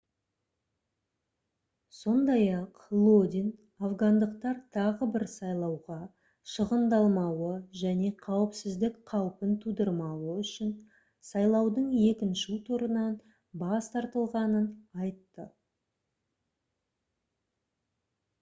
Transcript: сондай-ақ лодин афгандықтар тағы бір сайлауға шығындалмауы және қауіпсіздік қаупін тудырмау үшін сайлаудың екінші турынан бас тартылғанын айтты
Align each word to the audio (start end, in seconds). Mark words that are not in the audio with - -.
сондай-ақ 1.97 2.77
лодин 3.03 3.49
афгандықтар 3.87 4.61
тағы 4.77 5.07
бір 5.15 5.25
сайлауға 5.33 5.97
шығындалмауы 6.53 7.51
және 7.81 8.09
қауіпсіздік 8.23 8.97
қаупін 9.11 9.53
тудырмау 9.67 10.33
үшін 10.37 10.71
сайлаудың 11.33 11.91
екінші 12.09 12.55
турынан 12.71 13.11
бас 13.65 13.91
тартылғанын 13.97 14.65
айтты 15.05 15.45